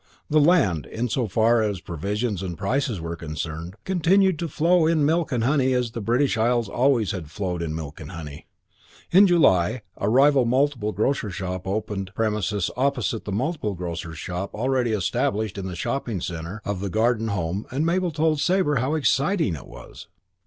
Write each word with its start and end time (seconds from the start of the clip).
The 0.31 0.39
land, 0.39 0.87
in 0.87 1.09
so 1.09 1.27
far 1.27 1.61
as 1.61 1.79
provisions 1.79 2.41
and 2.41 2.57
prices 2.57 2.99
were 2.99 3.15
concerned, 3.15 3.75
continued 3.85 4.39
to 4.39 4.47
flow 4.47 4.87
in 4.87 5.05
milk 5.05 5.31
and 5.31 5.43
honey 5.43 5.73
as 5.73 5.91
the 5.91 6.01
British 6.01 6.39
Isles 6.39 6.65
had 6.69 6.73
always 6.73 7.11
flowed 7.11 7.61
in 7.61 7.75
milk 7.75 7.99
and 7.99 8.09
honey. 8.11 8.47
In 9.11 9.27
July 9.27 9.83
a 9.97 10.09
rival 10.09 10.43
multiple 10.45 10.91
grocer's 10.91 11.35
shop 11.35 11.67
opened 11.67 12.15
premises 12.15 12.71
opposite 12.75 13.25
the 13.25 13.31
multiple 13.31 13.75
grocer's 13.75 14.17
shop 14.17 14.55
already 14.55 14.91
established 14.91 15.59
in 15.59 15.67
the 15.67 15.75
shopping 15.75 16.19
centre 16.19 16.63
of 16.65 16.79
the 16.79 16.89
Garden 16.89 17.27
Home 17.27 17.67
and 17.69 17.85
Mabel 17.85 18.09
told 18.09 18.39
Sabre 18.39 18.77
how 18.77 18.89
very 18.89 19.01
exciting 19.01 19.55
it 19.55 19.67
was. 19.67 20.07